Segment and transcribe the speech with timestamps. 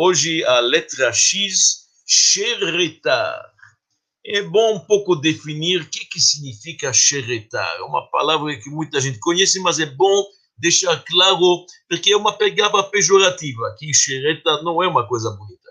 [0.00, 3.44] Hoje a letra X, xeretar.
[4.24, 7.68] É bom um pouco definir o que, que significa xeretar.
[7.78, 10.24] É uma palavra que muita gente conhece, mas é bom
[10.56, 15.68] deixar claro, porque é uma pegada pejorativa, que xereta não é uma coisa bonita.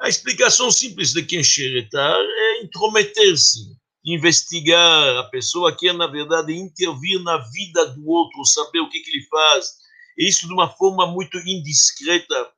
[0.00, 6.54] A explicação simples de quem xeretar é intrometer-se, investigar a pessoa, que é, na verdade,
[6.54, 9.72] intervir na vida do outro, saber o que, que ele faz,
[10.16, 12.52] isso de uma forma muito indiscreta,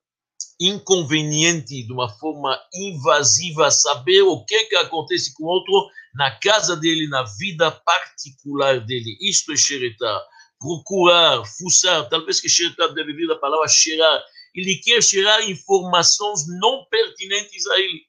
[0.68, 6.76] inconveniente, de uma forma invasiva, saber o que, que acontece com o outro na casa
[6.76, 9.16] dele, na vida particular dele.
[9.20, 10.20] Isto é xeretar.
[10.58, 14.22] Procurar, fuçar, talvez que xeretar deve vir da palavra cheirar.
[14.54, 18.02] Ele quer cheirar informações não pertinentes a ele.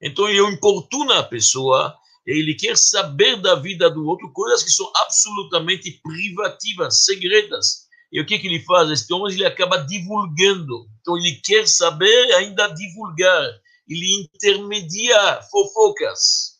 [0.00, 4.90] Então ele importuna a pessoa, ele quer saber da vida do outro coisas que são
[4.96, 8.90] absolutamente privativas, segredas e o que, que ele faz?
[8.90, 10.88] Este homem ele acaba divulgando.
[11.00, 13.60] Então ele quer saber ainda divulgar.
[13.88, 16.56] Ele intermedia fofocas.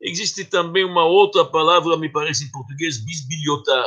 [0.00, 3.84] Existe também uma outra palavra, me parece em português, bisbilhotar.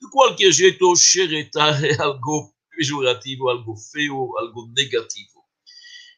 [0.00, 5.40] De qualquer jeito, xeretar é algo pejorativo, algo feio, algo negativo.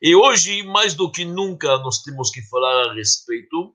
[0.02, 3.74] E hoje, mais do que nunca, nós temos que falar a respeito,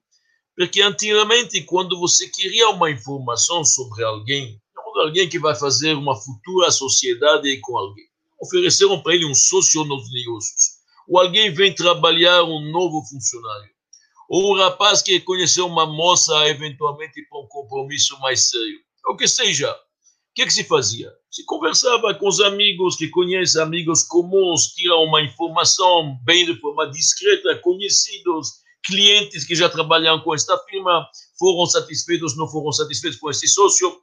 [0.55, 4.61] porque antigamente, quando você queria uma informação sobre alguém,
[4.99, 8.05] alguém que vai fazer uma futura sociedade com alguém.
[8.39, 10.77] Ofereceram para ele um sócio nos negócios.
[11.07, 13.69] Ou alguém vem trabalhar um novo funcionário.
[14.29, 18.79] Ou um rapaz que conheceu uma moça, eventualmente, para um compromisso mais sério.
[19.07, 19.71] O que seja.
[19.71, 19.77] O
[20.35, 21.11] que, que se fazia?
[21.31, 26.89] Se conversava com os amigos que conhecem, amigos comuns, tiram uma informação bem de forma
[26.91, 31.07] discreta, conhecidos, clientes que já trabalham com esta firma,
[31.39, 33.99] foram satisfeitos, não foram satisfeitos com esse sócio,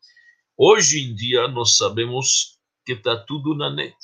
[0.57, 3.97] Hoje em dia, nós sabemos que está tudo na net.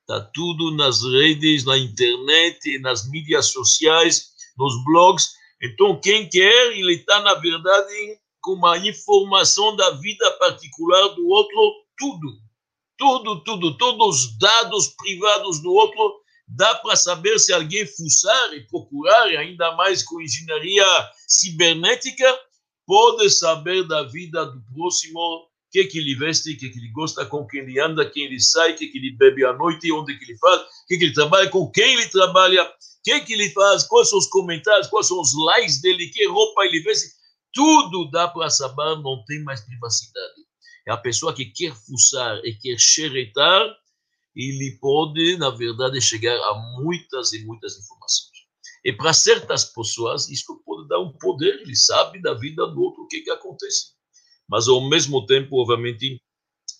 [0.00, 5.34] Está tudo nas redes, na internet, nas mídias sociais, nos blogs.
[5.62, 11.72] Então, quem quer, ele está, na verdade, com uma informação da vida particular do outro,
[11.98, 12.28] tudo.
[12.96, 18.66] Tudo, tudo, todos os dados privados do outro, dá para saber se alguém fuçar e
[18.68, 20.86] procurar, ainda mais com engenharia
[21.28, 22.40] cibernética,
[22.86, 27.44] pode saber da vida do próximo que que ele veste, que que ele gosta, com
[27.48, 30.38] quem ele anda, quem ele sai, que que ele bebe à noite, onde que ele
[30.38, 34.20] faz, que que ele trabalha, com quem ele trabalha, que que ele faz, quais são
[34.20, 37.08] os comentários, quais são os likes dele, que roupa ele veste,
[37.52, 40.46] tudo dá para saber, não tem mais privacidade.
[40.86, 43.68] É a pessoa que quer fuçar e quer xeretar,
[44.36, 48.30] ele pode, na verdade, chegar a muitas e muitas informações.
[48.84, 53.02] E para certas pessoas, isso pode dar um poder, ele sabe da vida do outro
[53.02, 53.93] o que, que acontece
[54.48, 56.20] mas ao mesmo tempo, obviamente,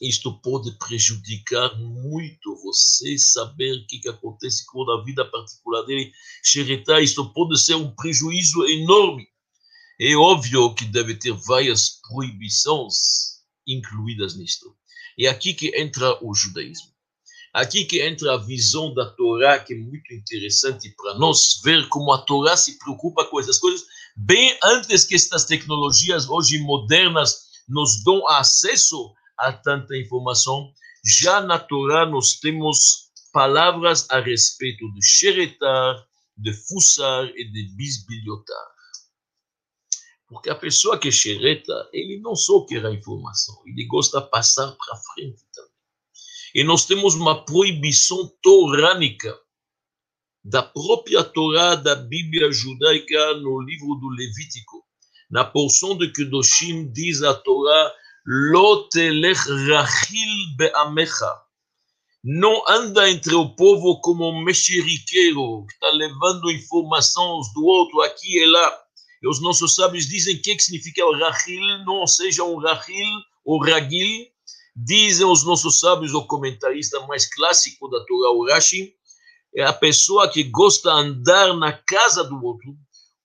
[0.00, 6.12] isto pode prejudicar muito você saber o que, que acontece com a vida particular dele.
[6.42, 9.26] Xeretar, isto pode ser um prejuízo enorme.
[10.00, 14.76] É óbvio que deve ter várias proibições incluídas nisto.
[15.18, 16.92] É aqui que entra o judaísmo.
[17.52, 22.12] Aqui que entra a visão da Torá, que é muito interessante para nós ver como
[22.12, 23.86] a Torá se preocupa com essas coisas,
[24.16, 30.72] bem antes que estas tecnologias hoje modernas nos dão acesso a tanta informação.
[31.04, 38.74] Já na Torá nós temos palavras a respeito de xeretar, de fuçar e de bisbilhotar.
[40.28, 44.72] Porque a pessoa que xereta, ele não só quer a informação, ele gosta de passar
[44.72, 45.70] para frente também.
[46.54, 49.36] E nós temos uma proibição torânica
[50.44, 54.83] da própria Torá da Bíblia judaica no livro do Levítico
[55.34, 57.92] na porção de Kedoshim diz a Torá,
[58.24, 61.40] Lotelech rachil be'amecha.
[62.22, 68.38] Não anda entre o povo como um mexeriqueiro, que está levando informações do outro aqui
[68.38, 68.80] e lá.
[69.24, 73.60] E os nossos sábios dizem que, que significa o rachil, não seja um rachil ou
[73.60, 74.28] ragil.
[74.76, 78.94] Dizem os nossos sábios, o comentarista mais clássico da Torá, o Rashi,
[79.52, 82.76] é a pessoa que gosta de andar na casa do outro,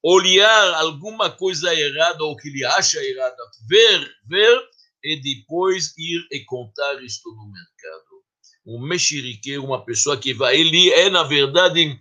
[0.04, 3.38] olhar alguma coisa errada ou que ele acha errada,
[3.68, 4.62] ver, ver
[5.04, 8.24] e depois ir e contar isto no mercado.
[8.66, 11.98] Um mexeriqueiro, uma pessoa que vai, ele é na verdade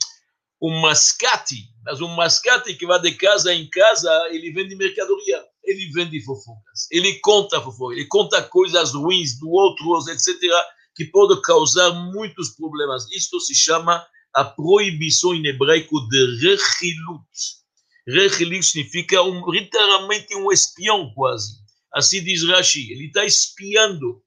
[0.61, 5.91] um mascate, mas um mascate que vai de casa em casa, ele vende mercadoria, ele
[5.93, 10.35] vende fofocas, ele conta fofocas, ele conta coisas ruins do outro, etc.,
[10.97, 13.09] que pode causar muitos problemas.
[13.13, 14.05] Isto se chama
[14.35, 17.29] a proibição em hebraico de rechilut
[18.09, 21.59] Rechelim significa um, literalmente um espião quase.
[21.93, 24.23] Assim diz Rashi, ele está espiando.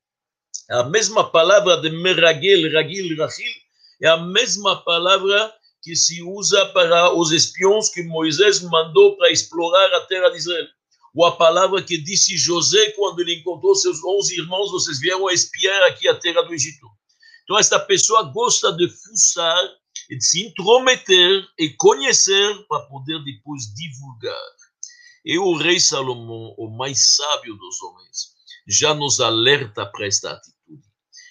[0.69, 3.51] A mesma palavra de meragel, ragil, rachil,
[4.01, 9.93] É a mesma palavra que se usa para os espiões que Moisés mandou para explorar
[9.95, 10.67] a terra de Israel.
[11.15, 15.83] Ou a palavra que disse José quando ele encontrou seus onze irmãos, vocês vieram espiar
[15.87, 16.85] aqui a terra do Egito.
[17.43, 19.80] Então, esta pessoa gosta de fuçar
[20.11, 24.51] e de se intrometer e conhecer para poder depois divulgar.
[25.23, 28.33] E o rei Salomão, o mais sábio dos homens,
[28.67, 30.83] já nos alerta para esta atitude.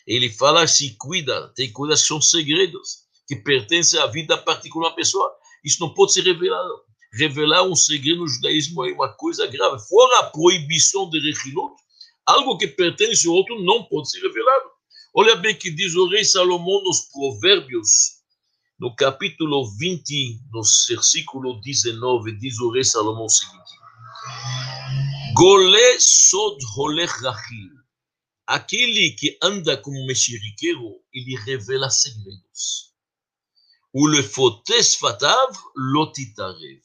[0.07, 4.97] Ele fala: se cuida, tem coisas que são segredos, que pertencem à vida particular da
[4.97, 5.31] pessoa.
[5.63, 6.83] Isso não pode ser revelado.
[7.13, 9.79] Revelar um segredo no judaísmo é uma coisa grave.
[9.89, 11.75] Fora a proibição de rechilut,
[12.25, 14.71] algo que pertence ao outro não pode ser revelado.
[15.13, 18.20] Olha bem que diz o rei Salomão nos Provérbios,
[18.81, 23.75] no capítulo 20, no versículo 19, diz o rei Salomão o seguinte:
[25.35, 26.59] Golé sod
[27.23, 27.79] rachil.
[28.47, 32.95] Aquele que anda como mexeriqueiro, ele revela segredos.
[33.93, 36.83] O le fotes fatav lotitarev.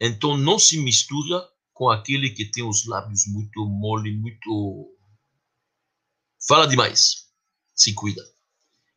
[0.00, 1.42] Então não se mistura
[1.72, 4.94] com aquele que tem os lábios muito mole, muito.
[6.46, 7.26] Fala demais.
[7.74, 8.22] Se cuida.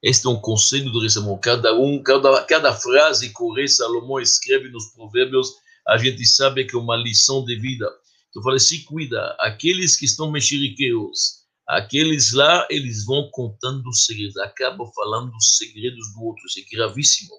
[0.02, 1.40] Este é um conselho do rei Salomão.
[1.40, 5.50] Cada um, cada, cada frase que o rei Salomão escreve nos provérbios,
[5.88, 7.86] a gente sabe que é uma lição de vida.
[8.30, 9.36] Então, eu falei, se cuida.
[9.40, 16.24] Aqueles que estão mexeriqueiros, aqueles lá, eles vão contando segredos, acabam falando os segredos do
[16.24, 16.46] outro.
[16.46, 17.34] Isso é gravíssimo.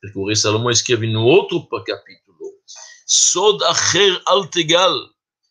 [0.00, 2.24] Porque o rei Salomão escreve no outro capítulo,
[3.06, 4.94] Sod acher altegal,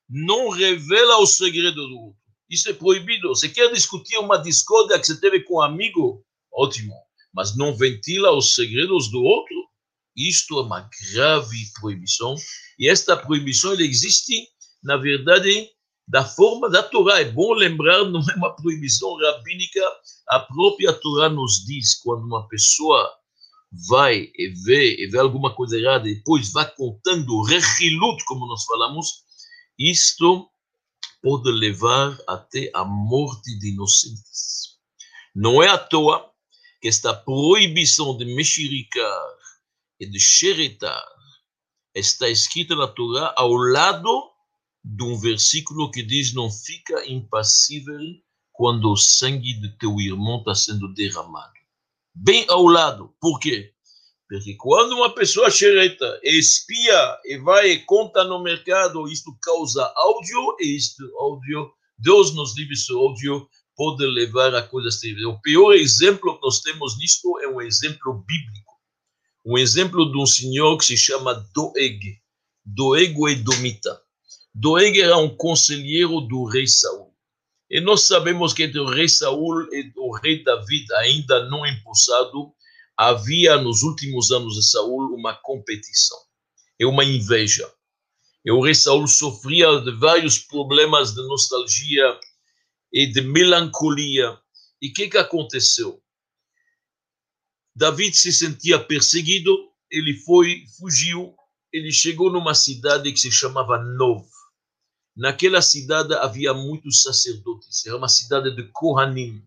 [0.08, 2.20] não revela o segredo do outro.
[2.48, 3.30] Isso é proibido.
[3.30, 6.24] Você quer discutir uma discórdia que você teve com um amigo?
[6.54, 6.94] Ótimo,
[7.34, 9.56] mas não ventila os segredos do outro,
[10.16, 12.36] isto é uma grave proibição.
[12.78, 14.48] E esta proibição existe,
[14.84, 15.70] na verdade,
[16.08, 17.20] da forma da Torá.
[17.20, 19.82] É bom lembrar, não é uma proibição rabínica.
[20.30, 23.12] A própria Torá nos diz quando uma pessoa
[23.88, 28.64] vai e vê, e vê alguma coisa errada, e depois vai contando rechilut, como nós
[28.66, 29.24] falamos,
[29.80, 30.48] isto
[31.24, 34.78] pode levar até a morte de inocentes.
[35.34, 36.33] Não é à toa
[36.84, 39.28] esta proibição de mexericar
[40.00, 41.06] e de xeretar
[41.96, 44.32] está escrita na Torá ao lado
[44.84, 48.00] de um versículo que diz: Não fica impassível
[48.52, 51.54] quando o sangue de teu irmão está sendo derramado.
[52.14, 53.16] Bem ao lado.
[53.20, 53.74] Por quê?
[54.30, 60.58] Porque quando uma pessoa xereta, espia e vai e conta no mercado, isto causa áudio,
[60.60, 65.26] e isto áudio, Deus nos livre esse áudio, pode levar a coisas terríveis.
[65.26, 68.74] O pior exemplo que nós temos nisto é um exemplo bíblico.
[69.46, 72.18] Um exemplo de um senhor que se chama Doeg.
[72.66, 74.00] Doeg o Edomita.
[74.54, 77.14] Doeg era um conselheiro do rei Saul.
[77.70, 82.54] E nós sabemos que entre o rei Saul e o rei David, ainda não empossado,
[82.96, 86.18] havia nos últimos anos de Saul uma competição
[86.80, 87.70] e uma inveja.
[88.46, 92.20] E o rei Saul sofria de vários problemas de nostalgia
[92.94, 94.38] e de melancolia.
[94.80, 96.00] E o que, que aconteceu?
[97.76, 99.52] David se sentia perseguido,
[99.90, 101.36] ele foi, fugiu,
[101.72, 104.28] ele chegou numa cidade que se chamava Nov.
[105.16, 109.44] Naquela cidade havia muitos sacerdotes, era uma cidade de Kohanim.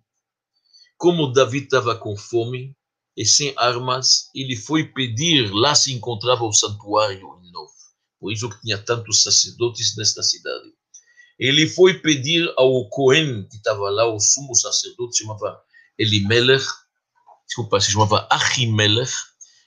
[0.97, 2.77] Como David estava com fome
[3.17, 7.71] e sem armas, ele foi pedir, lá se encontrava o santuário em Nov.
[8.19, 10.76] Por isso que tinha tantos sacerdotes nesta cidade
[11.39, 15.61] ele foi pedir ao Cohen, que estava lá, o sumo sacerdote, chamava
[15.99, 16.67] Elimelech,
[17.47, 19.13] desculpa, se chamava Achimelech,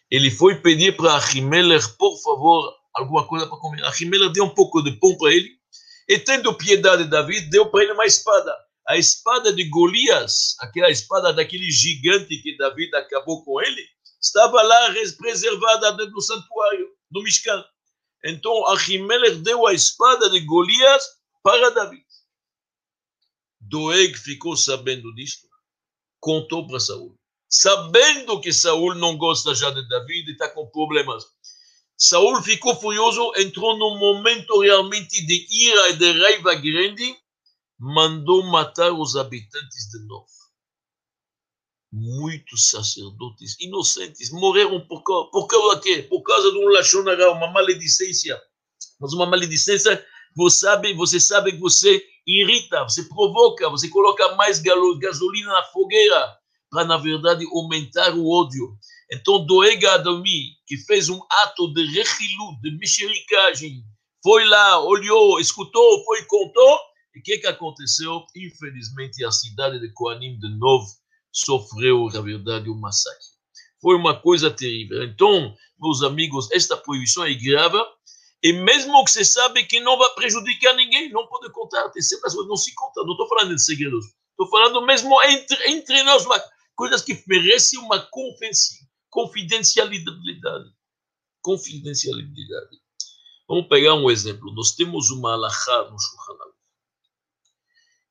[0.09, 3.83] ele foi pedir para Achimelech, por favor, alguma coisa para comer.
[3.85, 5.49] Achimelech deu um pouco de pão para ele,
[6.07, 8.55] e tendo piedade de David, deu para ele uma espada.
[8.87, 13.85] A espada de Golias, aquela espada daquele gigante que David acabou com ele,
[14.19, 17.63] estava lá preservada dentro do santuário, do Mishkan.
[18.25, 21.18] Então, Achimelech deu a espada de Golias
[21.49, 22.05] para David.
[23.59, 25.47] Doeg ficou sabendo disto,
[26.19, 27.15] contou para Saul.
[27.49, 31.23] Sabendo que Saul não gosta já de David e está com problemas.
[31.97, 37.17] Saul ficou furioso, entrou num momento realmente de ira e de raiva grande,
[37.79, 40.27] mandou matar os habitantes de Novo.
[41.91, 46.03] Muitos sacerdotes inocentes morreram por causa, por causa quê?
[46.03, 48.39] Por causa de um lachonará, uma maledicência.
[48.99, 50.05] Mas uma maledicência
[50.35, 56.37] você sabe, você sabe que você irrita, você provoca, você coloca mais gasolina na fogueira
[56.69, 58.77] para, na verdade, aumentar o ódio.
[59.11, 63.83] Então, Doega Adomi, que fez um ato de rechilu, de mexericagem,
[64.21, 66.79] foi lá, olhou, escutou, foi contou,
[67.15, 68.23] e o que, que aconteceu?
[68.35, 70.85] Infelizmente, a cidade de Koanim de novo
[71.31, 73.25] sofreu, na verdade, um massacre.
[73.81, 75.03] Foi uma coisa terrível.
[75.03, 77.77] Então, meus amigos, esta proibição é grave,
[78.41, 81.89] e mesmo que você sabe que não vai prejudicar ninguém, não pode contar.
[81.89, 83.03] Tem certas coisas não se conta.
[83.03, 84.05] Não estou falando de segredos.
[84.31, 86.41] Estou falando mesmo entre, entre nós, uma,
[86.75, 88.07] coisas que merecem uma
[89.09, 90.71] confidencialidade.
[91.41, 92.79] Confidencialidade.
[93.47, 94.53] Vamos pegar um exemplo.
[94.53, 96.37] Nós temos uma alahá no Shulchan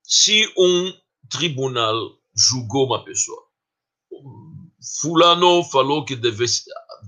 [0.03, 0.93] Se um
[1.27, 3.43] tribunal julgou uma pessoa,
[5.01, 6.45] fulano falou que deve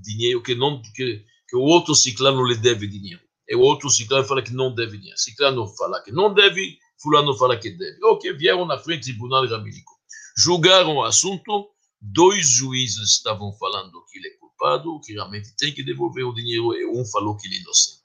[0.01, 3.20] dinheiro, que não que, que o outro ciclano lhe deve dinheiro.
[3.46, 5.17] E o outro ciclano fala que não deve dinheiro.
[5.17, 7.98] Ciclano fala que não deve, fulano fala que deve.
[8.05, 9.91] Ok, vieram na frente do tribunal rabínico.
[10.38, 11.67] Julgaram o assunto,
[12.00, 16.74] dois juízes estavam falando que ele é culpado, que realmente tem que devolver o dinheiro,
[16.74, 18.00] e um falou que ele é inocente.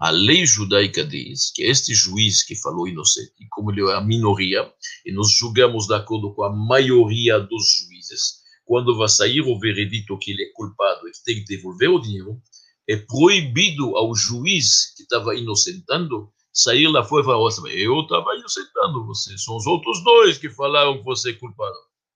[0.00, 4.68] A lei judaica diz que este juiz que falou inocente, como ele é a minoria,
[5.06, 8.39] e nós julgamos de acordo com a maioria dos juízes,
[8.70, 12.40] quando vai sair o veredito que ele é culpado e tem que devolver o dinheiro,
[12.88, 19.04] é proibido ao juiz que estava inocentando sair lá fora e falar: eu estava inocentando
[19.04, 21.74] você, são os outros dois que falaram que você é culpado.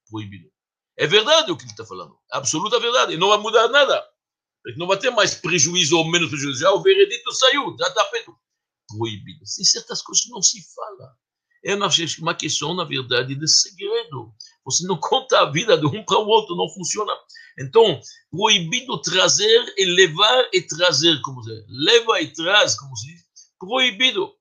[0.08, 0.48] Proibido.
[0.96, 4.04] É verdade o que ele está falando, absoluta verdade, e não vai mudar nada
[4.76, 6.60] não vai ter mais prejuízo ou menos prejuízo.
[6.60, 8.34] Já o veredito saiu, já está feito.
[8.88, 9.40] Proibido.
[9.40, 11.14] Tem certas coisas que não se fala.
[11.62, 14.32] É uma questão, na verdade, de segredo.
[14.64, 17.12] Você não conta a vida de um para o outro, não funciona.
[17.58, 21.50] Então, proibido trazer e levar e trazer, como se.
[21.68, 23.24] Leva e traz, como se diz.
[23.58, 24.32] Proibido.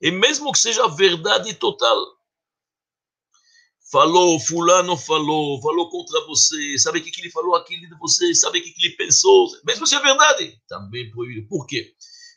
[0.00, 2.18] E mesmo que seja verdade total
[3.90, 8.34] falou, fulano falou, falou contra você, sabe o que, que ele falou aquilo de você,
[8.34, 11.48] sabe o que, que ele pensou, mesmo se é verdade, também proibido.
[11.48, 11.92] Por quê?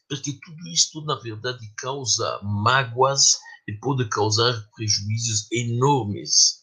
[0.07, 3.37] Porque tudo isso, na verdade, causa mágoas
[3.67, 6.60] e pode causar prejuízos enormes.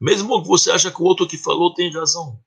[0.00, 2.40] Mesmo que você acha que o outro que falou tem razão,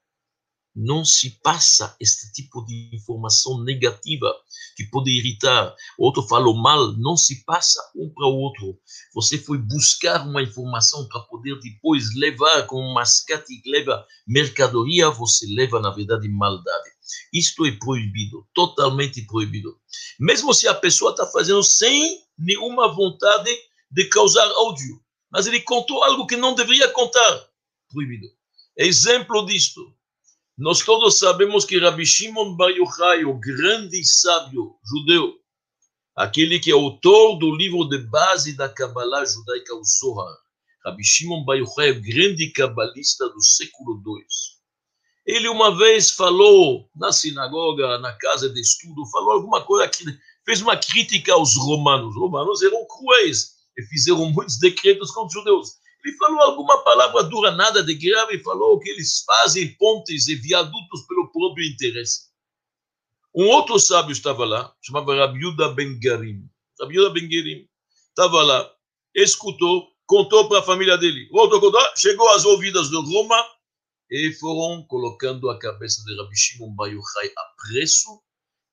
[0.76, 4.34] não se passa este tipo de informação negativa
[4.76, 5.76] que pode irritar.
[6.00, 8.80] O outro falou mal, não se passa um para o outro.
[9.14, 15.12] Você foi buscar uma informação para poder depois levar como um mascate que leva mercadoria,
[15.12, 16.90] você leva, na verdade, maldade.
[17.32, 19.78] Isto é proibido, totalmente proibido.
[20.20, 23.52] Mesmo se a pessoa está fazendo sem nenhuma vontade
[23.92, 25.03] de causar ódio,
[25.34, 27.50] mas ele contou algo que não deveria contar,
[27.90, 28.28] proibido.
[28.78, 29.94] Exemplo disto
[30.56, 35.34] nós todos sabemos que Rabi Shimon Bar Yochai, o grande sábio judeu,
[36.16, 40.38] aquele que é autor do livro de base da Kabbalah judaica, o Zohar,
[40.86, 44.24] Rabi Shimon Bar Yochai, o grande cabalista do século II.
[45.26, 50.06] Ele uma vez falou na sinagoga, na casa de estudo, falou alguma coisa que
[50.46, 52.10] fez uma crítica aos romanos.
[52.10, 55.70] Os romanos eram cruéis e fizeram muitos decretos contra os judeus.
[56.04, 61.02] Ele falou alguma palavra dura, nada de grave, falou que eles fazem pontes e viadutos
[61.08, 62.34] pelo próprio interesse.
[63.34, 66.48] Um outro sábio estava lá, chamava Rabiuda Ben Garim.
[66.80, 67.68] Rabiuda Ben Garim
[68.10, 68.70] estava lá,
[69.16, 71.28] escutou, contou para a família dele.
[71.32, 73.44] Outro contou, chegou às ouvidas de Roma
[74.12, 78.22] e foram colocando a cabeça de Rabi Shimon Bar Yochai a preço.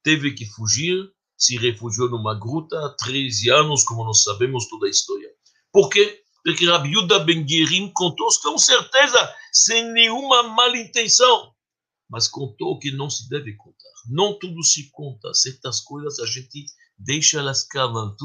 [0.02, 1.10] Teve que fugir,
[1.40, 5.30] se refugiou numa gruta há 13 anos, como nós sabemos toda a história.
[5.72, 6.20] Por quê?
[6.44, 11.52] porque Rabi Yuda Ben Guerim contou com certeza, sem nenhuma mal intenção,
[12.08, 13.76] mas contou que não se deve contar.
[14.08, 16.64] Não tudo se conta, certas coisas a gente
[16.98, 18.16] deixa elas calam.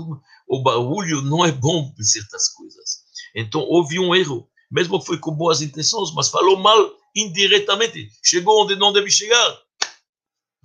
[0.47, 3.03] O barulho não é bom para certas coisas.
[3.35, 8.09] Então houve um erro, mesmo foi com boas intenções, mas falou mal indiretamente.
[8.23, 9.64] Chegou onde não deve chegar.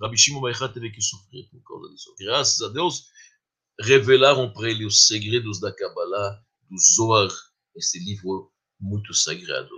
[0.01, 2.15] Rabi Shimon Baichá teve que sofrer por causa disso.
[2.19, 3.05] Graças a Deus,
[3.79, 7.29] revelaram para ele os segredos da Kabbalah do Zohar,
[7.75, 9.69] esse livro muito sagrado.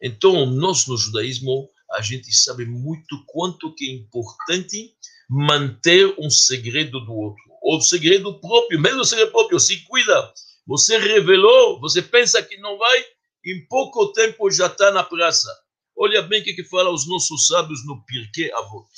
[0.00, 4.94] Então, nós no judaísmo, a gente sabe muito quanto que é importante
[5.28, 10.32] manter um segredo do outro, ou segredo próprio, mesmo o segredo próprio, se cuida.
[10.66, 13.04] Você revelou, você pensa que não vai,
[13.44, 15.48] em pouco tempo já está na praça.
[15.96, 18.88] Olha bem o que, que fala os nossos sábios no Pirkei Avot.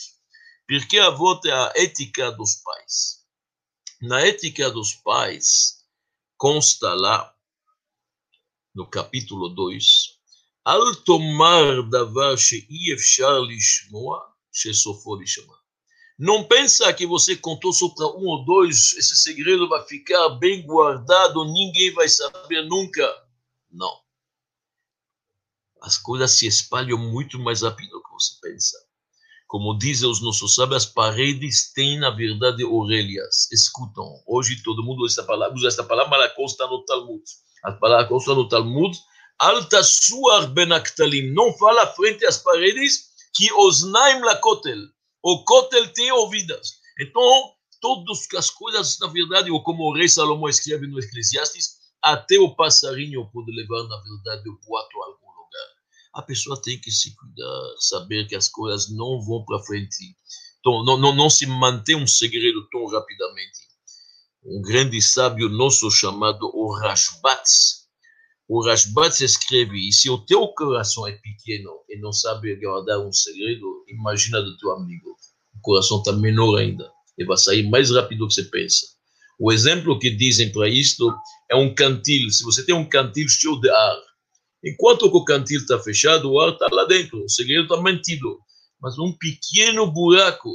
[0.67, 3.25] Pirkei Avot é a ética dos pais.
[4.03, 5.85] Na ética dos pais,
[6.37, 7.33] consta lá
[8.75, 10.17] no capítulo 2,
[10.65, 15.57] Al tomar davar she'i efshar lishmoa, shesofo lishama.
[16.19, 20.67] Não pensa que você contou só para um ou dois, esse segredo vai ficar bem
[20.67, 23.07] guardado, ninguém vai saber nunca.
[23.71, 24.03] Não.
[25.81, 28.86] As coisas se espalham muito mais rápido do que você pensa.
[29.47, 34.21] Como dizem os nossos sábios, as paredes têm, na verdade, orelhas, escutam.
[34.27, 37.23] Hoje todo mundo usa essa palavra, usa essa palavra mas ela consta no Talmud.
[37.63, 38.99] A palavra consta no Talmud,
[39.39, 44.79] alta suar benaktalim, não fala frente às paredes, que osnaim la kotel,
[45.23, 46.73] o kotel tem ouvidas.
[47.01, 47.23] Então,
[47.81, 52.55] todas as coisas, na verdade, ou como o rei Salomão escreve no Eclesiastes, até o
[52.55, 55.26] passarinho pode levar, na verdade, o boato a.
[56.17, 60.17] A pessoa tem que se cuidar, saber que as coisas não vão para frente,
[60.59, 63.61] então, não, não, não se mantém um segredo tão rapidamente.
[64.45, 67.87] Um grande sábio nosso chamado o Rashbatz,
[68.49, 73.13] o Rashbatz escreve, e se o teu coração é pequeno e não sabe guardar um
[73.13, 75.17] segredo, imagina do teu amigo.
[75.55, 78.87] O coração está menor ainda e vai sair mais rápido do que você pensa.
[79.39, 81.15] O exemplo que dizem para isto
[81.51, 82.31] é um cantil.
[82.31, 83.97] Se você tem um cantil cheio de ar,
[84.65, 88.39] enquanto o cantil está fechado, o ar está lá dentro, o segredo está mantido.
[88.81, 90.51] Mas um pequeno buraco,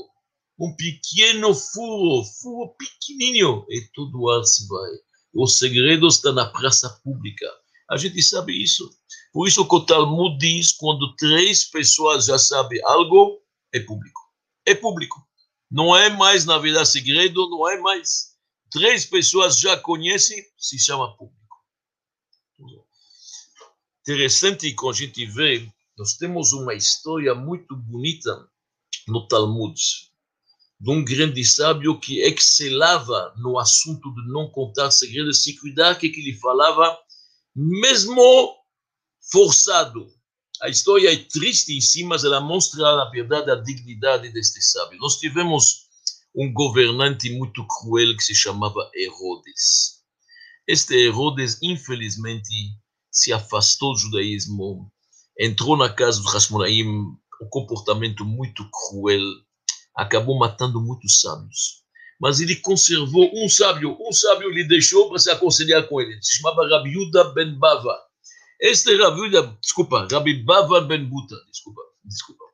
[0.59, 4.91] um pequeno furo, furo pequenininho, e todo o ar se vai.
[5.33, 7.45] O segredo está na praça pública.
[7.89, 8.89] A gente sabe isso.
[9.33, 13.39] Por isso que o Talmud diz, quando três pessoas já sabem algo,
[13.73, 14.21] é público.
[14.65, 15.19] É público.
[15.69, 18.31] Não é mais, na verdade, segredo, não é mais.
[18.69, 21.40] Três pessoas já conhecem, se chama público.
[24.01, 28.49] Interessante que a gente vê, nós temos uma história muito bonita
[29.07, 29.79] no Talmud,
[30.79, 36.07] de um grande sábio que excelava no assunto de não contar segredos, se cuidar que
[36.07, 36.97] ele falava,
[37.55, 38.57] mesmo
[39.31, 40.11] forçado,
[40.63, 44.97] a história é triste em si, mas ela mostra, na verdade, a dignidade deste sábio.
[44.99, 45.87] Nós tivemos
[46.35, 50.01] um governante muito cruel que se chamava Herodes.
[50.67, 52.49] Este Herodes, infelizmente,
[53.11, 54.91] se afastou do judaísmo,
[55.39, 59.21] entrou na casa dos Hashmonaim, um comportamento muito cruel,
[59.95, 61.81] acabou matando muitos sábios.
[62.19, 66.37] Mas ele conservou um sábio, um sábio lhe deixou para se aconselhar com ele, se
[66.37, 67.97] chamava Rabi Yuda ben Bava.
[68.59, 72.45] Este Rabi, desculpa, Rabi Bava Ben Buta, desculpa, desculpa.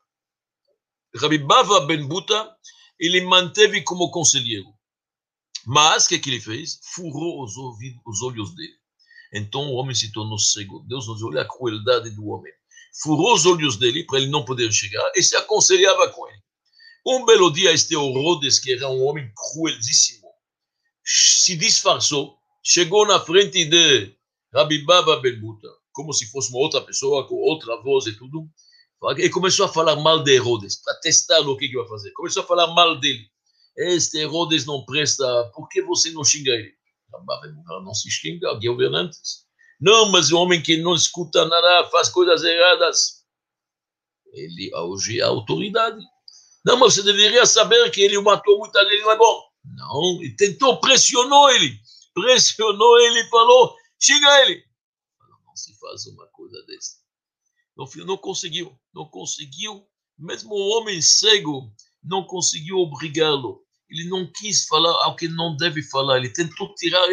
[1.17, 2.55] Rabi Bava Ben Buta,
[2.97, 4.73] ele manteve como conselheiro.
[5.65, 6.79] Mas, o que, que ele fez?
[6.81, 8.73] Furou os, ouvidos, os olhos dele.
[9.33, 10.85] Então o homem se tornou cego.
[10.87, 12.51] Deus nos olha a crueldade do homem.
[13.01, 16.41] Furou os olhos dele para ele não poder chegar e se aconselhava com ele.
[17.05, 20.27] Um belo dia, este Herodes, que era um homem cruelíssimo,
[21.03, 24.13] se disfarçou, chegou na frente de
[24.53, 28.47] Rabi Baba Ben Buta como se fosse uma outra pessoa, com outra voz e tudo.
[29.17, 32.11] E começou a falar mal de Herodes, para testar o que, que vai fazer.
[32.11, 33.25] Começou a falar mal dele.
[33.75, 36.76] Este Herodes não presta, por que você não xinga ele?
[37.11, 39.45] Não se xinga, governantes.
[39.79, 43.23] Não, mas o homem que não escuta nada, faz coisas erradas.
[44.33, 46.03] Ele hoje é a autoridade.
[46.65, 49.43] Não, mas você deveria saber que ele matou muita gente, não é bom.
[49.63, 51.77] Não, ele tentou, pressionou ele.
[52.13, 54.67] Pressionou ele falou, xinga ele
[55.57, 56.97] se faz uma coisa dessa.
[57.75, 63.65] No fim, não conseguiu, não conseguiu, mesmo o homem cego não conseguiu obrigá-lo.
[63.89, 67.07] Ele não quis falar ao que não deve falar, ele tentou tirar,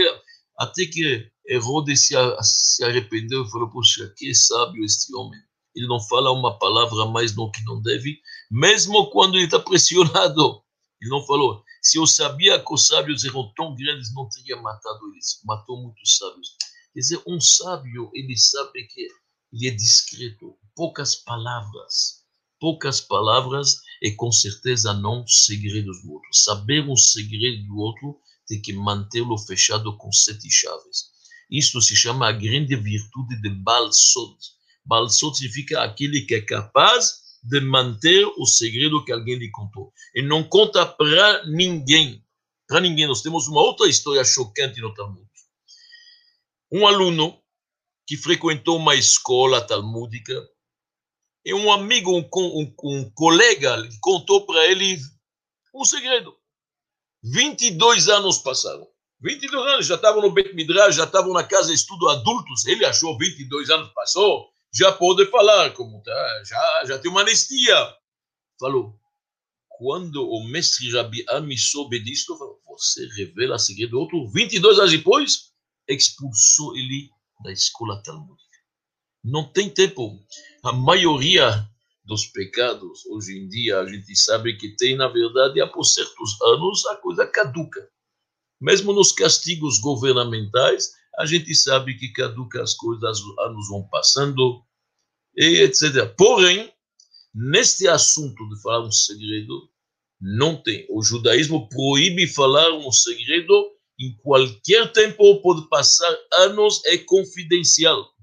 [0.59, 5.41] até que Herodes se, se arrependeu e falou: Poxa, que sábio este homem.
[5.75, 10.63] Ele não fala uma palavra mais do que não deve, mesmo quando ele está pressionado.
[11.01, 11.63] Ele não falou.
[11.83, 15.41] Se eu sabia que os sábios eram tão grandes, não teria matado eles.
[15.45, 16.57] Matou muitos sábios.
[16.95, 19.09] Quer dizer, um sábio, ele sabe que
[19.53, 22.24] ele é discreto, poucas palavras,
[22.64, 26.31] poucas palavras e com certeza não segredos do outro.
[26.33, 31.11] Saber um segredo do outro tem que mantê-lo fechado com sete chaves.
[31.50, 34.38] Isto se chama a grande virtude de Balsot.
[34.83, 39.92] Balsot significa aquele que é capaz de manter o segredo que alguém lhe contou.
[40.14, 42.24] E não conta para ninguém.
[42.66, 43.07] Para ninguém.
[43.07, 45.29] Nós temos uma outra história chocante no Talmud
[46.72, 47.38] um aluno
[48.05, 50.35] que frequentou uma escola talmúdica
[51.44, 54.98] e um amigo, um, um, um colega, contou para ele
[55.74, 56.35] um segredo.
[57.22, 58.87] 22 anos passaram.
[59.20, 62.66] 22 anos, já estavam no Bet Midrash, já estavam na casa de estudo adultos.
[62.66, 67.76] Ele achou 22 anos passou, já pode falar, como tá, já, já tem uma anistia.
[68.61, 68.98] Falou.
[69.76, 75.52] Quando o mestre Rabi Ami soube disso, falou, você revela segredo outro 22 anos depois?
[75.88, 77.11] expulsou ele
[77.42, 78.43] da escola talmúdica.
[79.25, 80.21] Não tem tempo.
[80.63, 81.67] A maioria
[82.05, 86.85] dos pecados, hoje em dia, a gente sabe que tem, na verdade, após certos anos,
[86.87, 87.89] a coisa caduca.
[88.61, 94.63] Mesmo nos castigos governamentais, a gente sabe que caduca as coisas, os anos vão passando,
[95.35, 96.15] e etc.
[96.19, 96.71] Porém,
[97.35, 99.71] neste assunto de falar um segredo,
[100.21, 100.87] não tem.
[100.91, 108.13] O judaísmo proíbe falar um segredo em qualquer tempo, pode passar anos, é confidencial.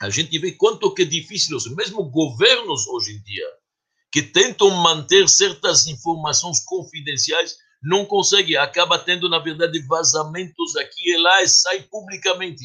[0.00, 3.46] A gente vê quanto que é difícil, mesmo governos hoje em dia,
[4.12, 11.16] que tentam manter certas informações confidenciais, não conseguem, acaba tendo, na verdade, vazamentos aqui e
[11.18, 12.64] lá e sai publicamente.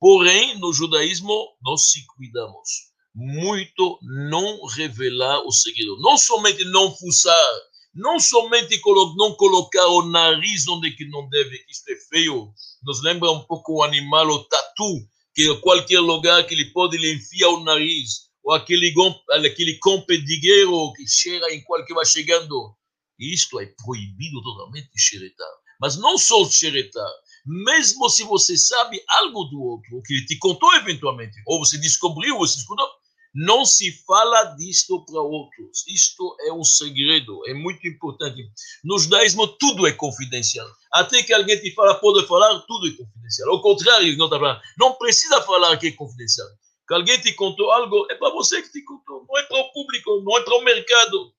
[0.00, 5.96] Porém, no judaísmo, nós se cuidamos muito não revelar o segredo.
[6.00, 7.52] Não somente não fuçar,
[7.94, 8.80] não somente
[9.16, 12.52] não colocar o nariz onde que não deve, que isso é feio.
[12.82, 15.00] Nos lembra um pouco o animal, o tatu,
[15.34, 18.24] que qualquer lugar que ele pode, ele enfia o nariz.
[18.44, 18.92] Ou aquele,
[19.30, 22.76] aquele compedigueiro que cheira em qualquer vai chegando.
[23.18, 25.48] Isto é proibido totalmente xeretar.
[25.80, 27.10] Mas não só xeretar,
[27.44, 32.38] mesmo se você sabe algo do outro, que ele te contou eventualmente, ou você descobriu,
[32.38, 32.88] você escutou,
[33.34, 35.84] não se fala disto para outros.
[35.88, 38.48] Isto é um segredo, é muito importante.
[38.84, 40.68] No judaísmo, tudo é confidencial.
[40.92, 43.50] Até que alguém te fala, pode falar, tudo é confidencial.
[43.50, 46.46] Ao contrário, não, tá não precisa falar que é confidencial.
[46.86, 49.72] Que alguém te contou algo, é para você que te contou, não é para o
[49.72, 51.32] público, não é para o mercado.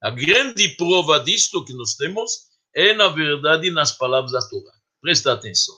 [0.00, 4.72] A grande prova disto que nós temos é, na verdade, nas palavras da Torá.
[5.00, 5.74] Presta atenção.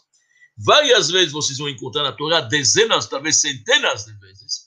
[0.59, 4.60] Várias vezes vocês vão encontrar na Torá, dezenas, talvez centenas de vezes,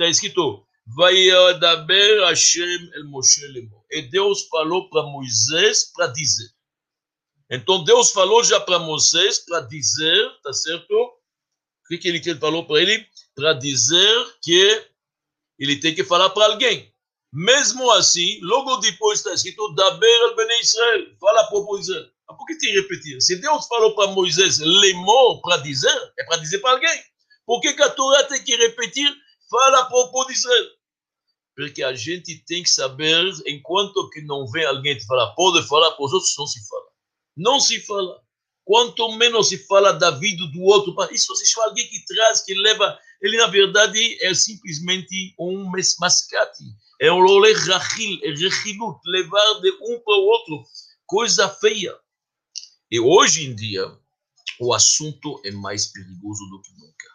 [0.00, 3.84] está escrito, Vayadaber Hashem el Moshe lemo.
[3.90, 6.48] E Deus falou para Moisés para dizer.
[7.50, 10.94] Então Deus falou já para Moisés para dizer, tá certo?
[10.94, 13.06] O que, que ele falou para ele?
[13.34, 14.86] Para dizer que
[15.58, 16.92] ele tem que falar para alguém.
[17.32, 22.06] Mesmo assim, logo depois está escrito, Daber al Bene Israel, fala para Moisés.
[22.26, 23.20] Por que te repetir?
[23.20, 27.04] Se Deus falou para Moisés, lemor para dizer, é para dizer para alguém.
[27.44, 29.12] Por que, que a Torá tem que repetir
[29.50, 30.66] fala para de Israel.
[31.56, 35.90] Porque a gente tem que saber, enquanto que não vem alguém te falar, pode falar
[35.90, 36.86] para os outros, não se fala.
[37.36, 38.22] Não se fala.
[38.64, 42.54] Quanto menos se fala da vida do outro, isso se chama alguém que traz, que
[42.54, 45.64] leva, ele na verdade é simplesmente um
[45.98, 46.64] mascate,
[47.00, 50.64] é um rolê rachil, é rechilut, levar de um para o outro,
[51.04, 51.98] coisa feia.
[52.90, 53.84] E hoje em dia,
[54.60, 57.06] o assunto é mais perigoso do que nunca.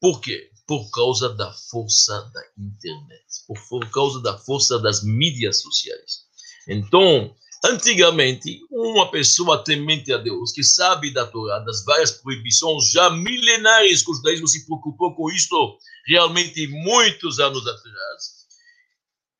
[0.00, 0.50] Por quê?
[0.66, 6.22] Por causa da força da internet, por, por causa da força das mídias sociais.
[6.68, 13.10] Então, antigamente, uma pessoa temente a Deus, que sabe da Torá, das várias proibições já
[13.10, 18.46] milenares que o judaísmo se preocupou com isto realmente muitos anos atrás,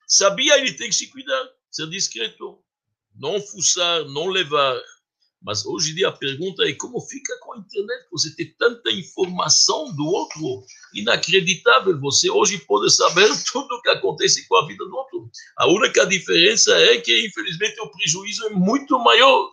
[0.07, 2.59] sabia ele tem que se cuidar, ser discreto,
[3.15, 4.81] não fuçar, não levar
[5.43, 8.07] mas hoje em dia a pergunta é como fica com a internet?
[8.11, 11.99] Você tem tanta informação do outro, inacreditável.
[11.99, 15.29] Você hoje pode saber tudo o que acontece com a vida do outro.
[15.57, 19.51] A única diferença é que, infelizmente, o prejuízo é muito maior.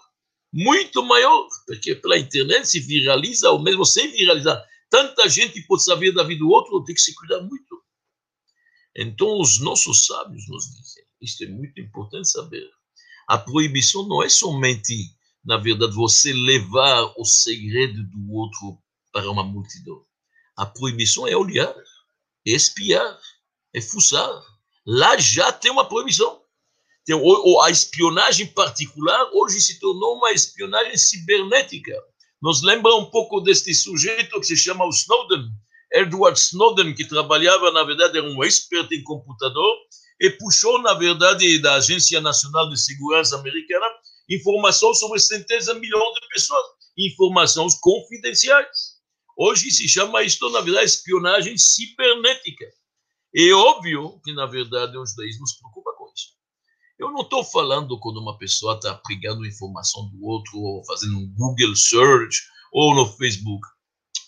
[0.53, 1.49] Muito maior.
[1.67, 6.39] Porque pela internet se viraliza, ou mesmo sem viralizar, tanta gente pode saber da vida
[6.39, 7.83] do outro, tem que se cuidar muito.
[8.95, 12.69] Então, os nossos sábios nos dizem: isto é muito importante saber.
[13.27, 18.79] A proibição não é somente na verdade, você levar o segredo do outro
[19.13, 20.01] para uma multidão.
[20.57, 21.75] A proibição é olhar,
[22.47, 23.19] é espiar,
[23.75, 24.31] é fuçar.
[24.87, 26.41] Lá já tem uma proibição.
[27.13, 31.93] Ou, a espionagem particular hoje se tornou uma espionagem cibernética.
[32.41, 35.51] Nos lembra um pouco deste sujeito que se chama Snowden,
[35.93, 39.77] Edward Snowden, que trabalhava, na verdade, era um expert em computador
[40.21, 43.87] e puxou, na verdade, da Agência Nacional de Segurança Americana
[44.31, 46.65] informação sobre centenas de milhões de pessoas,
[46.97, 49.01] informações confidenciais.
[49.37, 52.67] Hoje se chama isto, na verdade, espionagem cibernética.
[53.35, 56.29] É óbvio que, na verdade, os judaísmo se preocupa com isso.
[56.99, 61.33] Eu não estou falando quando uma pessoa está pegando informação do outro, ou fazendo um
[61.35, 62.39] Google Search,
[62.73, 63.67] ou no Facebook.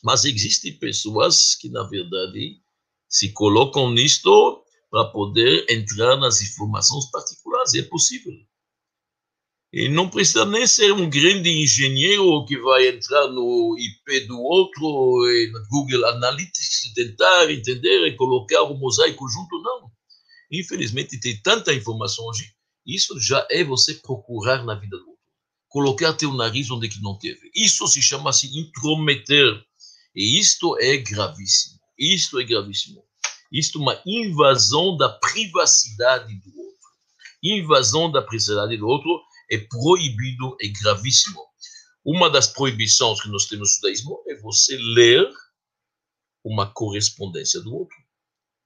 [0.03, 2.61] Mas existem pessoas que, na verdade,
[3.09, 7.75] se colocam nisto para poder entrar nas informações particulares.
[7.75, 8.33] É possível.
[9.73, 15.27] E não precisa nem ser um grande engenheiro que vai entrar no IP do outro,
[15.31, 19.91] e no Google Analytics, tentar entender e colocar o mosaico junto, não.
[20.53, 22.53] Infelizmente, tem tanta informação hoje.
[22.87, 25.23] Isso já é você procurar na vida do outro.
[25.69, 27.51] Colocar teu nariz onde que não teve.
[27.55, 29.59] Isso se chama-se intrometer.
[30.15, 31.81] E isto é gravíssimo.
[31.99, 33.03] Isto é gravíssimo.
[33.51, 36.89] Isto é uma invasão da privacidade do outro.
[37.43, 41.41] Invasão da privacidade do outro é proibido, é gravíssimo.
[42.05, 45.29] Uma das proibições que nós temos no judaísmo é você ler
[46.43, 47.97] uma correspondência do outro.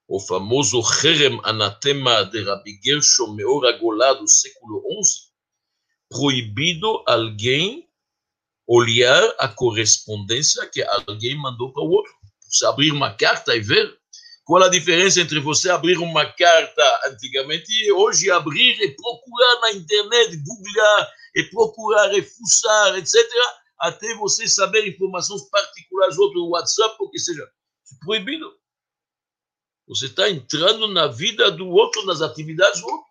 [0.08, 5.26] O famoso Herem Anatema de Rabbi Gershom Meor Agolá do século XI,
[6.08, 7.86] proibido alguém
[8.66, 12.12] olhar a correspondência que alguém mandou para o outro.
[12.40, 13.98] Você abrir uma carta e ver
[14.46, 19.72] Qual a diferença entre você abrir uma carta antigamente e hoje abrir e procurar na
[19.72, 23.16] internet, googlar e procurar e fuçar, etc.,
[23.76, 27.44] até você saber informações particulares do WhatsApp, ou que seja
[28.04, 28.48] proibido.
[29.88, 33.10] Você está entrando na vida do outro, nas atividades do outro.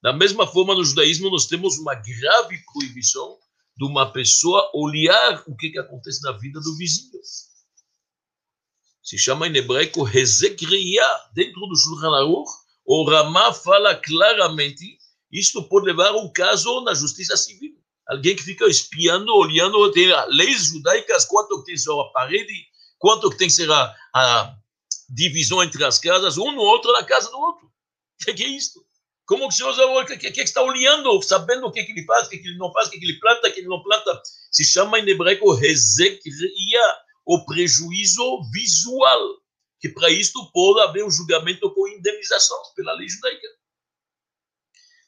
[0.00, 3.36] Da mesma forma, no judaísmo, nós temos uma grave proibição
[3.76, 7.20] de uma pessoa olhar o que, que acontece na vida do vizinho
[9.02, 12.50] se chama em hebraico Hezekriya, dentro do Shulchan Aruch,
[12.86, 14.98] o Ramá fala claramente,
[15.30, 17.72] isto pode levar um caso na justiça civil.
[18.08, 22.52] Alguém que fica espiando, olhando, tem leis judaicas, quanto tem que ser a parede,
[22.98, 24.54] quanto tem que ser a, a
[25.08, 27.66] divisão entre as casas, um no outro na casa do outro.
[27.66, 27.70] O
[28.24, 28.84] que, que, é isto?
[29.26, 32.04] Como que se usa o que, que, que está olhando, sabendo o que, que ele
[32.04, 33.68] faz, o que, que ele não faz, o que, que ele planta, o que ele
[33.68, 34.20] não planta?
[34.50, 39.36] Se chama em hebraico Hezekriya o prejuízo visual,
[39.80, 43.48] que para isto pode haver um julgamento com indenização pela lei judaica.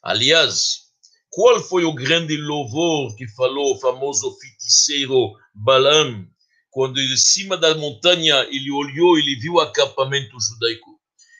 [0.03, 0.85] Aliás,
[1.29, 6.27] qual foi o grande louvor que falou o famoso feiticeiro Balaam,
[6.69, 10.99] quando de cima da montanha ele olhou, ele viu o acampamento judaico.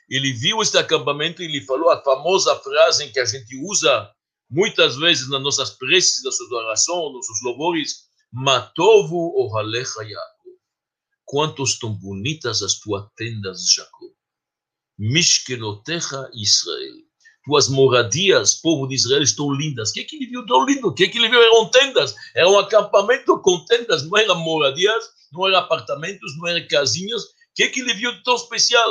[0.10, 4.10] Ele viu este acampamento e ele falou a famosa frase que a gente usa
[4.50, 10.04] muitas vezes nas nossas preces, nas nossas orações, nos nossos louvores, Matovu ohalecha
[11.26, 14.06] quanto estão bonitas as tuas tendas, Jacó.
[14.98, 16.96] Mishkenotecha Israel.
[17.44, 19.90] Tuas moradias, povo de Israel, estão lindas.
[19.90, 20.88] O que, que ele viu tão lindo?
[20.88, 21.42] O que, que ele viu?
[21.42, 22.16] Eram tendas.
[22.34, 27.24] Era um acampamento com tendas, não eram moradias, não eram apartamentos, não eram casinhas.
[27.24, 28.90] O que, que ele viu tão especial?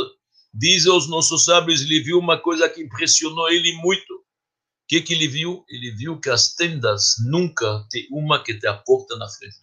[0.53, 4.14] Dizem os nossos sábios, ele viu uma coisa que impressionou ele muito.
[4.14, 5.64] O que, que ele viu?
[5.68, 9.57] Ele viu que as tendas nunca tem uma que te aporta na frente.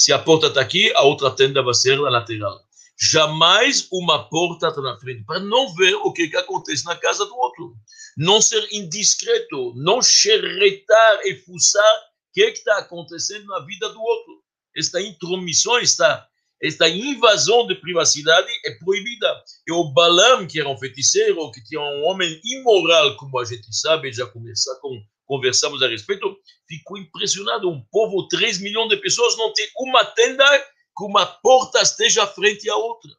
[0.00, 2.58] Se a porta está aqui, a outra tenda vai ser na lateral.
[2.98, 7.26] Jamais uma porta está na frente, para não ver o que, que acontece na casa
[7.26, 7.74] do outro.
[8.16, 14.42] Não ser indiscreto, não xeretar e fuçar o que está acontecendo na vida do outro.
[14.74, 16.26] Esta intromissão, esta,
[16.62, 19.44] esta invasão de privacidade é proibida.
[19.68, 23.66] E o Balaam, que era um feiticeiro, que tinha um homem imoral, como a gente
[23.70, 24.98] sabe, já começar com
[25.30, 27.70] conversamos a respeito, ficou impressionado.
[27.70, 32.68] Um povo, 3 milhões de pessoas, não tem uma tenda que uma porta esteja frente
[32.68, 33.12] à outra.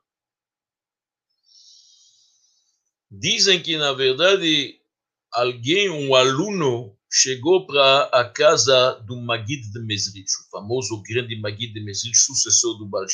[3.10, 4.78] Dizem que, na verdade,
[5.32, 11.72] alguém, um aluno, chegou para a casa do Magid de Mesrich, o famoso grande Magid
[11.72, 13.06] de Mesrich, sucessor do Baal.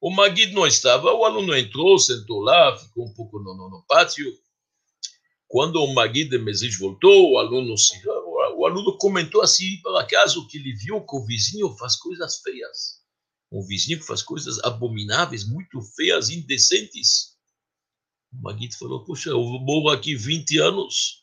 [0.00, 3.84] O Magid não estava, o aluno entrou, sentou lá, ficou um pouco no, no, no
[3.86, 4.26] pátio,
[5.54, 7.76] quando o Magui de Mesis voltou, o aluno,
[8.56, 13.00] o aluno comentou assim, por acaso, que ele viu que o vizinho faz coisas feias.
[13.52, 17.36] Um vizinho que faz coisas abomináveis, muito feias, indecentes.
[18.32, 21.22] O Magui falou, poxa, eu moro aqui 20 anos.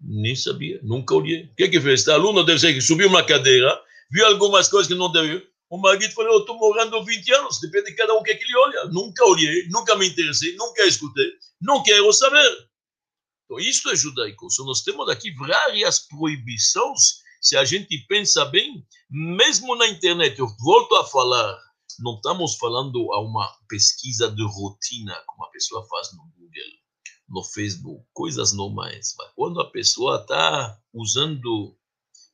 [0.00, 1.46] Nem sabia, nunca olhei.
[1.46, 2.02] O que que fez?
[2.02, 3.76] Este aluno deve ser que subiu uma cadeira,
[4.12, 5.44] viu algumas coisas que não deve.
[5.68, 8.44] O Magui falou, eu estou morando 20 anos, depende de cada um o que, que
[8.44, 8.84] ele olha.
[8.92, 12.70] Nunca olhei, nunca me interessei, nunca escutei, não quero saber.
[13.60, 14.46] Então, é judaico.
[14.60, 20.94] Nós temos aqui várias proibições, se a gente pensa bem, mesmo na internet, eu volto
[20.94, 21.58] a falar,
[21.98, 26.52] não estamos falando a uma pesquisa de rotina, como a pessoa faz no Google,
[27.28, 29.14] no Facebook, coisas normais.
[29.18, 31.76] Mas quando a pessoa está usando,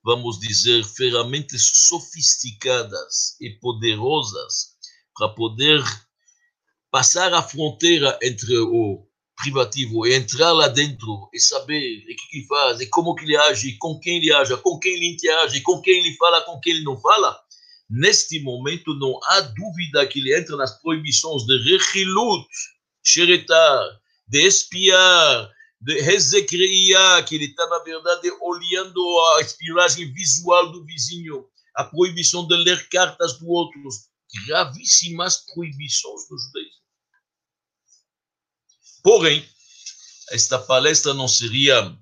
[0.04, 4.76] vamos dizer, ferramentas sofisticadas e poderosas
[5.16, 5.82] para poder
[6.90, 9.07] passar a fronteira entre o
[9.38, 13.36] privativo e entrar lá dentro e saber o que ele faz, e como que ele
[13.36, 16.74] age, com quem ele age, com quem ele interage, com quem ele fala, com quem
[16.74, 17.38] ele não fala,
[17.88, 22.46] neste momento não há dúvida que ele entra nas proibições de rechilut,
[23.04, 29.00] xeretar, de espiar, de rezekreia, que ele está, na verdade, olhando
[29.36, 31.46] a espionagem visual do vizinho,
[31.76, 33.80] a proibição de ler cartas do outro,
[34.48, 36.67] gravíssimas proibições do judaísmo.
[39.02, 39.44] Porém,
[40.30, 41.96] esta palestra não seria,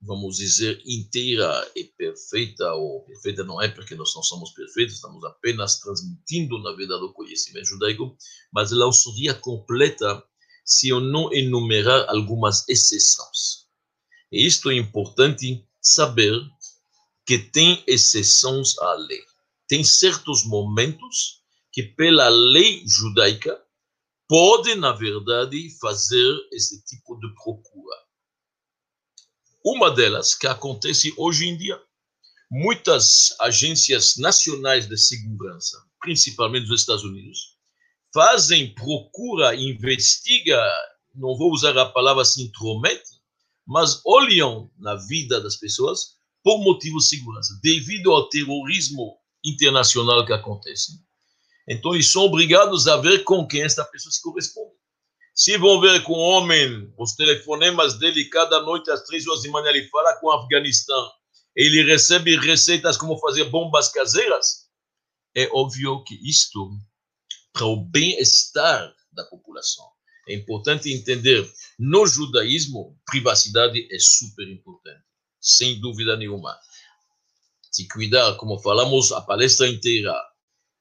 [0.00, 5.24] vamos dizer, inteira e perfeita, ou perfeita não é porque nós não somos perfeitos, estamos
[5.24, 8.16] apenas transmitindo, na verdade, o conhecimento judaico,
[8.52, 10.22] mas ela não seria completa
[10.64, 13.66] se eu não enumerar algumas exceções.
[14.32, 16.40] E isto é importante saber
[17.26, 19.22] que tem exceções à lei.
[19.68, 23.60] Tem certos momentos que, pela lei judaica,
[24.30, 27.96] pode, na verdade, fazer esse tipo de procura.
[29.64, 31.76] Uma delas que acontece hoje em dia,
[32.48, 37.56] muitas agências nacionais de segurança, principalmente dos Estados Unidos,
[38.14, 40.62] fazem procura, investiga,
[41.12, 43.20] não vou usar a palavra se intromete,
[43.66, 50.32] mas olham na vida das pessoas por motivo de segurança, devido ao terrorismo internacional que
[50.32, 51.02] acontece.
[51.72, 54.74] Então, eles são obrigados a ver com quem esta pessoa se corresponde.
[55.32, 59.50] Se vão ver com o homem, os telefonemas dele, cada noite às três horas de
[59.50, 61.08] manhã, ele fala com o Afeganistão,
[61.54, 64.68] ele recebe receitas como fazer bombas caseiras,
[65.32, 66.72] é óbvio que isto,
[67.52, 69.86] para o bem-estar da população,
[70.28, 75.04] é importante entender, no judaísmo, privacidade é super importante,
[75.40, 76.58] sem dúvida nenhuma.
[77.70, 80.12] Se cuidar, como falamos a palestra inteira,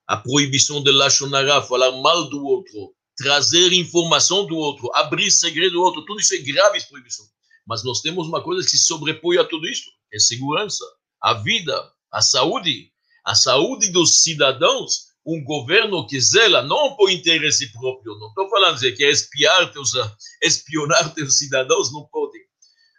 [0.10, 5.82] a proibição de Lachonara, falar mal do outro, trazer informação do outro, abrir segredo do
[5.84, 7.28] outro, tudo isso é grave proibição.
[7.68, 10.84] Mas nós temos uma coisa que se sobrepõe a tudo isso, é segurança,
[11.22, 12.92] a vida, a saúde,
[13.24, 18.80] a saúde dos cidadãos, um governo que zela não por interesse próprio, não estou falando
[18.80, 19.92] de que é espiar teus,
[20.42, 22.40] espionar teus cidadãos, não pode.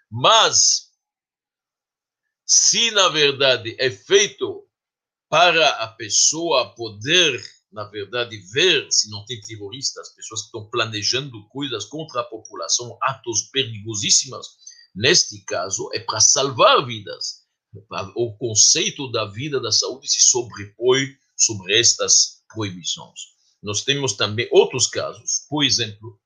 [0.08, 0.90] Mas,
[2.46, 4.69] se na verdade é feito
[5.30, 7.40] para a pessoa poder,
[7.72, 12.98] na verdade, ver se não tem terroristas, pessoas que estão planejando coisas contra a população,
[13.00, 14.48] atos perigosíssimos,
[14.94, 17.40] neste caso, é para salvar vidas
[18.16, 23.20] o conceito da vida da saúde se sobrepõe sobre estas proibições.
[23.62, 25.46] Nós temos também outros casos.
[25.48, 26.18] Por exemplo,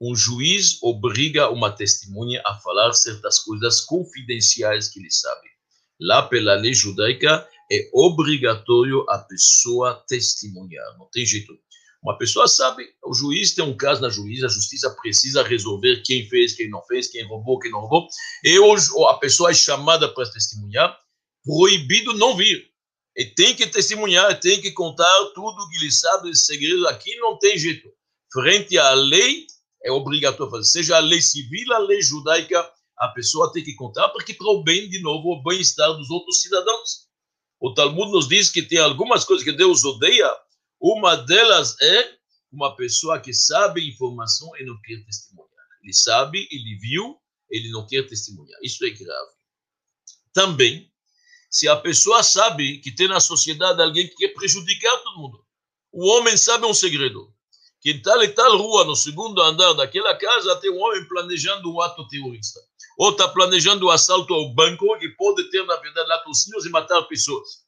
[0.00, 5.48] um juiz obriga uma testemunha a falar certas coisas confidenciais que ele sabe.
[6.00, 11.52] Lá, pela lei judaica, é obrigatório a pessoa testemunhar, não tem jeito.
[12.02, 16.28] Uma pessoa sabe, o juiz tem um caso na juíza, a justiça precisa resolver quem
[16.28, 18.08] fez, quem não fez, quem roubou, quem não roubou.
[18.44, 20.96] E hoje a pessoa é chamada para testemunhar,
[21.44, 22.68] proibido não vir.
[23.16, 26.86] E tem que testemunhar, tem que contar tudo que ele sabe, segredo.
[26.86, 27.88] Aqui não tem jeito.
[28.32, 29.44] Frente à lei,
[29.84, 30.64] é obrigatório fazer.
[30.64, 32.64] Seja a lei civil, a lei judaica,
[32.96, 36.40] a pessoa tem que contar, porque para o bem, de novo, o bem-estar dos outros
[36.42, 37.07] cidadãos.
[37.60, 40.32] O Talmud nos diz que tem algumas coisas que Deus odeia,
[40.80, 42.18] uma delas é
[42.52, 45.48] uma pessoa que sabe informação e não quer testemunhar.
[45.82, 47.18] Ele sabe, ele viu,
[47.50, 48.58] ele não quer testemunhar.
[48.62, 49.32] Isso é grave.
[50.32, 50.90] Também,
[51.50, 55.44] se a pessoa sabe que tem na sociedade alguém que quer prejudicar todo mundo,
[55.92, 57.34] o homem sabe um segredo.
[57.80, 61.72] Que em tal e tal rua, no segundo andar daquela casa, tem um homem planejando
[61.72, 62.60] um ato terrorista.
[62.98, 67.00] Ou está planejando um assalto ao banco que pode ter, na verdade, latrocínios e matar
[67.04, 67.64] pessoas.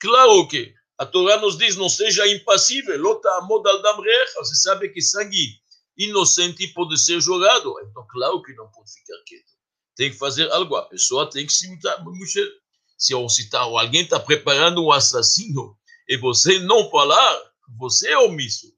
[0.00, 5.02] Claro que a Torá nos diz, não seja impassível, lota modal damrer, você sabe que
[5.02, 5.60] sangue
[5.96, 7.74] inocente pode ser jogado.
[7.80, 9.52] Então, claro que não pode ficar quieto.
[9.96, 12.48] Tem que fazer algo, a pessoa tem que se mexer.
[12.96, 15.76] Se tá, alguém está preparando um assassino
[16.08, 18.72] e você não falar, você é omisso.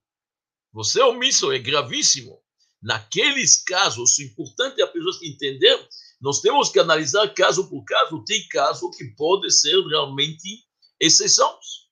[0.72, 2.42] Você é omisso, é gravíssimo.
[2.84, 5.88] Naqueles casos, o importante é a pessoa entender,
[6.20, 8.22] nós temos que analisar caso por caso.
[8.24, 10.64] Tem caso que pode ser realmente
[11.00, 11.84] exceções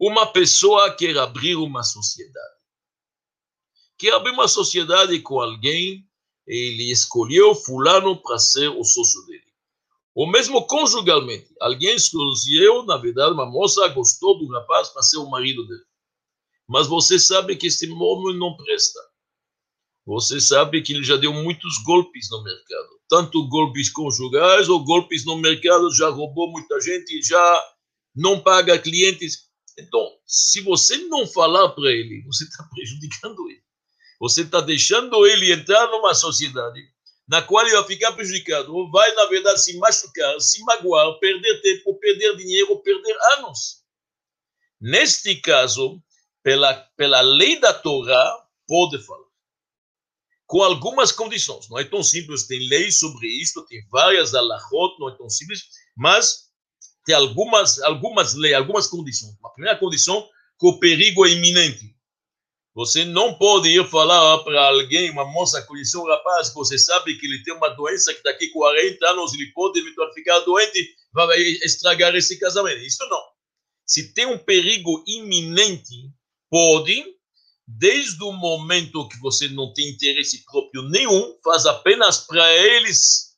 [0.00, 2.56] uma pessoa quer abrir uma sociedade.
[3.98, 6.08] Quer abrir uma sociedade com alguém,
[6.46, 9.44] ele escolheu fulano para ser o sócio dele.
[10.14, 15.28] Ou mesmo conjugalmente, alguém escolheu, na verdade, uma moça gostou do rapaz para ser o
[15.28, 15.84] marido dele.
[16.66, 18.98] Mas você sabe que esse homem não presta.
[20.10, 22.88] Você sabe que ele já deu muitos golpes no mercado.
[23.08, 27.64] Tanto golpes conjugais ou golpes no mercado, já roubou muita gente, já
[28.12, 29.48] não paga clientes.
[29.78, 33.62] Então, se você não falar para ele, você está prejudicando ele.
[34.20, 36.80] Você está deixando ele entrar numa sociedade
[37.28, 41.94] na qual ele vai ficar prejudicado, vai, na verdade, se machucar, se magoar, perder tempo,
[42.00, 43.84] perder dinheiro, perder anos.
[44.80, 46.02] Neste caso,
[46.42, 49.29] pela, pela lei da Torá, pode falar.
[50.50, 51.68] Com algumas condições.
[51.70, 55.62] Não é tão simples, tem lei sobre isto, tem várias alahot, não é tão simples,
[55.96, 56.50] mas
[57.06, 59.36] tem algumas, algumas leis, algumas condições.
[59.44, 61.94] A primeira condição, que o perigo é iminente.
[62.74, 67.16] Você não pode ir falar para alguém, uma moça conheceu um rapaz, que você sabe
[67.16, 70.96] que ele tem uma doença que daqui a 40 anos ele pode eventualmente ficar doente,
[71.12, 72.80] vai estragar esse casamento.
[72.80, 73.22] Isso não.
[73.86, 76.10] Se tem um perigo iminente,
[76.50, 77.04] pode,
[77.78, 83.36] desde o momento que você não tem interesse próprio nenhum, faz apenas para eles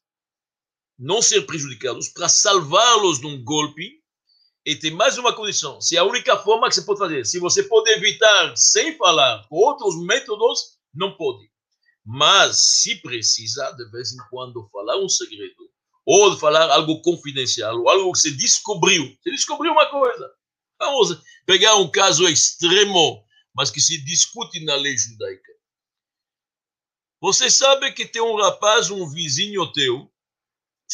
[0.98, 4.00] não ser prejudicados, para salvá-los de um golpe.
[4.64, 7.38] E tem mais uma condição: se é a única forma que você pode fazer, se
[7.38, 11.50] você pode evitar sem falar com outros métodos, não pode.
[12.04, 15.70] Mas se precisa, de vez em quando, falar um segredo,
[16.06, 20.30] ou falar algo confidencial, ou algo que você descobriu, você descobriu uma coisa.
[20.78, 23.24] Vamos pegar um caso extremo,
[23.54, 25.52] mas que se discute na lei judaica.
[27.20, 30.10] Você sabe que tem um rapaz, um vizinho teu,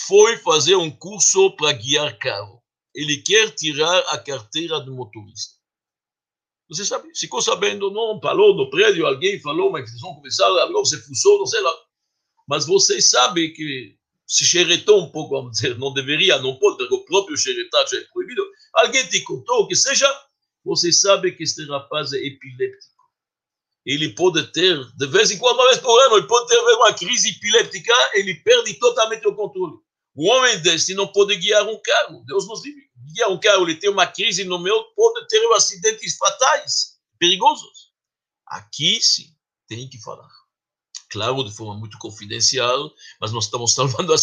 [0.07, 2.63] foi fazer um curso para guiar carro.
[2.95, 5.57] Ele quer tirar a carteira de motorista.
[6.69, 10.73] Você sabe, ficou sabendo, não, falou no prédio, alguém falou, mas eles vão começar, agora
[10.73, 11.75] você fuçou, não sei lá.
[12.47, 13.97] Mas você sabe que
[14.27, 17.97] se xeretou um pouco, vamos dizer, não deveria, não pode, porque o próprio xeretar já
[17.97, 18.45] é proibido.
[18.75, 20.07] Alguém te contou, que seja,
[20.65, 22.99] você sabe que este rapaz é epiléptico.
[23.85, 26.93] Ele pode ter, de vez em quando, uma vez por ano, ele pode ter uma
[26.93, 29.77] crise epiléptica, ele perde totalmente o controle.
[30.15, 32.83] O homem desse não pode guiar um carro, Deus nos livre.
[33.15, 37.93] Guiar um carro, ele tem uma crise no meu, pode ter acidentes fatais, perigosos.
[38.47, 39.35] Aqui sim,
[39.69, 40.29] tem que falar
[41.09, 44.17] claro, de forma muito confidencial, mas nós estamos salvando a,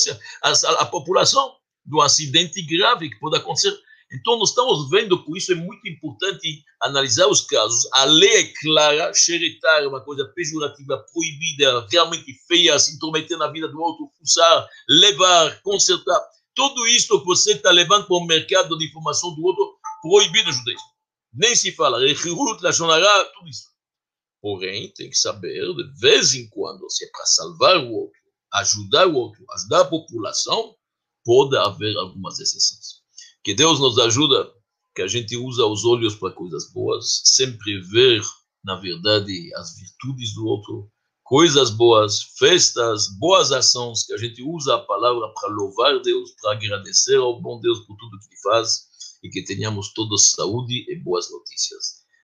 [0.43, 3.75] a, a população do acidente grave que pode acontecer.
[4.15, 7.87] Então, nós estamos vendo, por isso é muito importante analisar os casos.
[7.91, 13.47] A lei é clara, xeretar é uma coisa pejorativa, proibida, realmente feia, se intrometer na
[13.51, 16.19] vida do outro, fuçar, levar, consertar.
[16.53, 20.53] Tudo isso que você está levando para o mercado de informação do outro, proibido no
[20.53, 20.87] judaísmo.
[21.33, 23.67] Nem se fala, Rechirut, Lashonara, tudo isso.
[24.41, 28.19] Porém, tem que saber, de vez em quando, se é para salvar o outro,
[28.53, 30.73] ajudar o outro, ajudar a população,
[31.25, 32.94] pode haver algumas exceções.
[33.45, 34.51] Que Deus nos ajuda,
[34.95, 38.23] que a gente usa os olhos para coisas boas, sempre ver,
[38.63, 40.89] na verdade, as virtudes do outro,
[41.23, 46.53] coisas boas, festas, boas ações, que a gente usa a palavra para louvar Deus, para
[46.53, 48.87] agradecer ao bom Deus por tudo que ele faz,
[49.21, 52.04] e que tenhamos todos saúde e boas notícias.